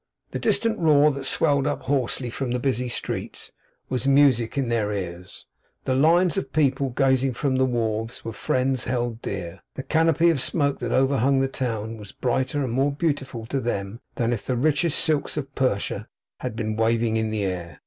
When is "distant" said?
0.39-0.79